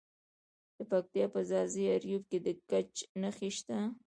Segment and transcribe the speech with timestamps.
[0.77, 3.77] د پکتیا په ځاځي اریوب کې د ګچ نښې شته.